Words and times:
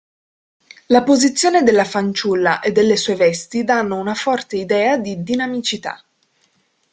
La 0.87 1.03
posizione 1.03 1.61
della 1.61 1.83
fanciulla 1.85 2.59
e 2.61 2.71
delle 2.71 2.95
sue 2.97 3.13
vesti 3.15 3.63
danno 3.63 3.99
una 3.99 4.15
forte 4.15 4.55
idea 4.57 4.97
di 4.97 5.21
dinamicità. 5.21 6.03